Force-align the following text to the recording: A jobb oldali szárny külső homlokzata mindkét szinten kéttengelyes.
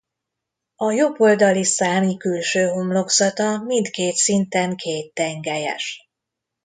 A 0.75 0.91
jobb 0.91 1.19
oldali 1.21 1.63
szárny 1.63 2.17
külső 2.17 2.67
homlokzata 2.67 3.57
mindkét 3.57 4.15
szinten 4.15 4.75
kéttengelyes. 4.75 5.99